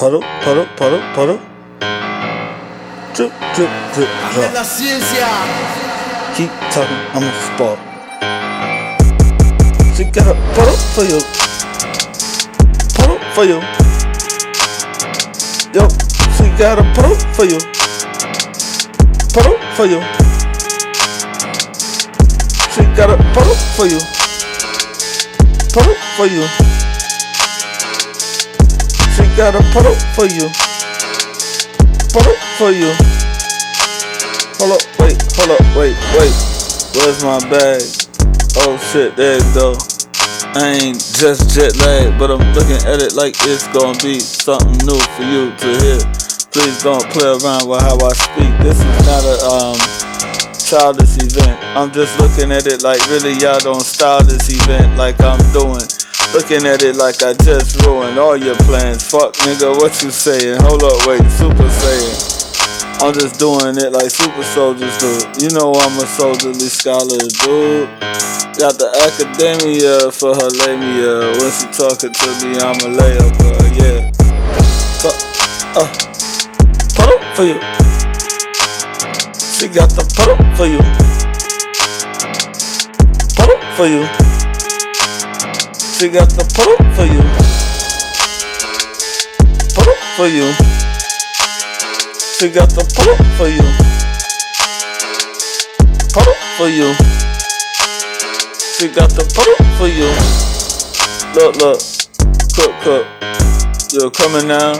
[0.00, 1.38] puddle, puddle, puddle, puddle.
[3.12, 4.54] Drip, drip, drip, drop.
[4.54, 5.28] la ciencia.
[6.34, 7.78] Keep talking, I'm a sport.
[9.94, 11.20] She got a puddle for you.
[12.96, 13.60] Puddle for you.
[15.74, 15.86] Yo,
[16.32, 17.58] she got a puddle for you.
[19.34, 20.00] Puddle for you.
[22.72, 22.82] She
[29.36, 30.48] got a puddle for you.
[32.12, 32.92] Puddle for you.
[34.58, 36.34] Hold up, wait, hold up, wait, wait.
[36.94, 37.82] Where's my bag?
[38.66, 39.76] Oh shit, there it go.
[40.52, 44.74] I ain't just jet lag, but I'm looking at it like it's gonna be something
[44.86, 46.00] new for you to hear.
[46.50, 48.50] Please don't play around with how I speak.
[48.58, 49.78] This is not a um
[50.58, 51.58] childish event.
[51.78, 55.86] I'm just looking at it like really y'all don't style this event like I'm doing.
[56.32, 59.02] Looking at it like I just ruined all your plans.
[59.10, 60.60] Fuck nigga, what you saying?
[60.62, 62.40] Hold up, wait, super saying.
[63.02, 65.10] I'm just doing it like super soldiers do.
[65.42, 67.90] You know I'm a soldierly scholar, dude.
[68.62, 71.34] Got the academia for her labia.
[71.34, 73.34] When she talking to me, I'm a layup,
[73.74, 74.12] yeah.
[75.74, 75.88] Uh,
[77.34, 77.58] for you.
[79.34, 80.78] She got the up for you.
[83.42, 84.29] Up for you.
[86.00, 87.20] She got the up for you.
[89.76, 90.48] Up for you.
[92.40, 93.60] She got the up for you.
[96.16, 96.24] Up
[96.56, 96.96] for you.
[98.80, 100.08] She got the up for you.
[101.36, 101.84] Look, look.
[102.56, 103.04] Cook, cook.
[103.92, 104.72] You're coming now.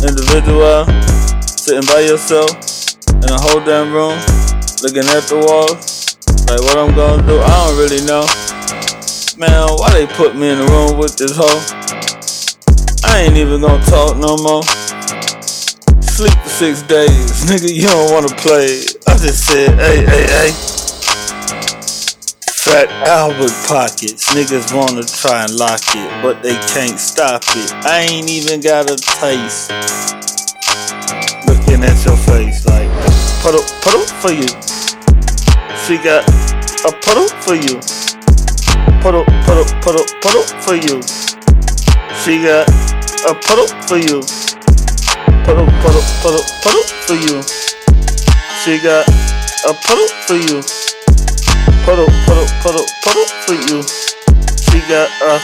[0.00, 0.88] Individual.
[1.44, 2.48] Sitting by yourself.
[3.20, 4.16] In a whole damn room.
[4.80, 6.16] Looking at the walls.
[6.48, 8.47] Like what I'm gonna do, I don't really know.
[9.38, 11.62] Man, why they put me in the room with this hoe?
[13.06, 14.64] I ain't even gonna talk no more
[16.02, 17.46] sleep for six days.
[17.46, 18.82] Nigga, you don't wanna play.
[19.06, 20.50] I just said, hey, hey, hey.
[22.50, 24.34] Fat Albert pockets.
[24.34, 27.72] Niggas wanna try and lock it, but they can't stop it.
[27.86, 29.70] I ain't even got a taste.
[31.46, 32.90] Looking at your face like,
[33.46, 34.50] puddle, puddle for you.
[35.86, 36.26] She got
[36.82, 37.78] a puddle for you.
[39.02, 41.02] Puddle, puddle, puddle, puddle for you.
[42.22, 42.68] She got
[43.28, 44.22] a puddle for you
[45.48, 47.42] puddle, puddle, puddle, puddle for you.
[48.60, 49.08] She got
[49.64, 50.60] a puddle for you.
[51.86, 53.82] Puddle, puddle, puddle, puddle for you.
[54.60, 55.40] She got a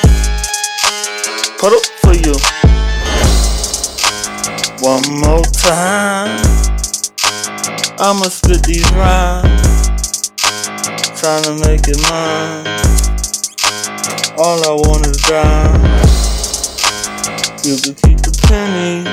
[1.57, 2.37] puddle for you.
[4.85, 6.37] One more time.
[7.99, 10.33] I'ma spit these rhymes.
[11.17, 13.04] Trying to make it mine.
[14.37, 15.81] All I want is dime.
[17.62, 19.05] You can keep the penny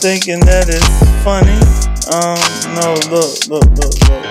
[0.00, 0.88] thinking that it's
[1.20, 1.60] funny.
[2.08, 2.40] Um,
[2.72, 4.24] no, look, look, look, look.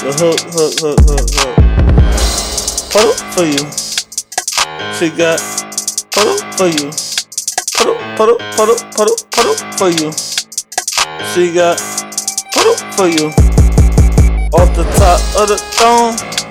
[0.00, 1.56] The hook, hook, hook, hook, hook.
[2.88, 3.60] Put up for you.
[4.96, 5.36] She got
[6.10, 6.88] put up for you.
[7.76, 10.08] Put up, put up, put up, put up, put up for you.
[11.34, 11.76] She got
[12.50, 13.28] put up for you.
[14.56, 16.47] Off the top of the throne.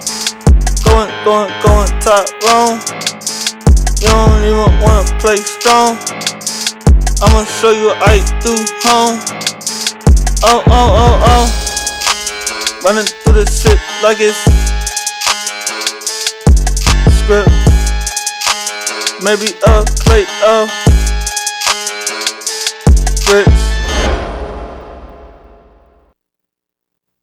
[1.28, 2.80] Going, going, top wrong.
[4.00, 5.98] You don't even wanna play strong.
[7.22, 8.56] I'ma show you I do
[8.88, 9.20] home.
[10.46, 12.82] Oh, oh, oh, oh.
[12.86, 14.38] Running through this shit like it's
[17.20, 17.52] script.
[19.22, 20.72] Maybe a plate of
[23.26, 23.67] grits.